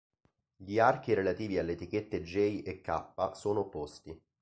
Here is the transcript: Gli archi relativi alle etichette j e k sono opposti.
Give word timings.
Gli 0.57 0.79
archi 0.79 1.13
relativi 1.13 1.59
alle 1.59 1.73
etichette 1.73 2.23
j 2.23 2.63
e 2.65 2.81
k 2.81 3.11
sono 3.35 3.59
opposti. 3.59 4.19